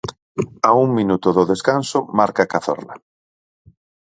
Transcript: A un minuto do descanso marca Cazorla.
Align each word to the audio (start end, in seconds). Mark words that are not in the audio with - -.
A 0.69 0.71
un 0.83 0.89
minuto 0.99 1.27
do 1.37 1.43
descanso 1.51 1.99
marca 2.19 2.49
Cazorla. 2.51 2.95